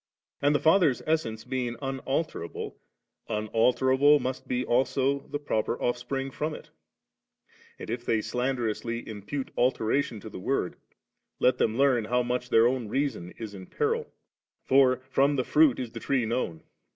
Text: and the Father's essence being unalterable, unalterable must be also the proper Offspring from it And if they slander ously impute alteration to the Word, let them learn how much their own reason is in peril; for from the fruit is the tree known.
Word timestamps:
and 0.41 0.55
the 0.55 0.59
Father's 0.59 1.03
essence 1.05 1.43
being 1.43 1.75
unalterable, 1.79 2.75
unalterable 3.29 4.19
must 4.19 4.47
be 4.47 4.65
also 4.65 5.19
the 5.27 5.37
proper 5.37 5.79
Offspring 5.79 6.31
from 6.31 6.55
it 6.55 6.71
And 7.77 7.87
if 7.87 8.03
they 8.03 8.19
slander 8.19 8.67
ously 8.67 9.07
impute 9.07 9.51
alteration 9.55 10.19
to 10.21 10.29
the 10.31 10.39
Word, 10.39 10.75
let 11.37 11.59
them 11.59 11.77
learn 11.77 12.05
how 12.05 12.23
much 12.23 12.49
their 12.49 12.67
own 12.67 12.87
reason 12.87 13.29
is 13.37 13.53
in 13.53 13.67
peril; 13.67 14.07
for 14.63 14.97
from 15.11 15.35
the 15.35 15.43
fruit 15.43 15.77
is 15.77 15.91
the 15.91 15.99
tree 15.99 16.25
known. 16.25 16.63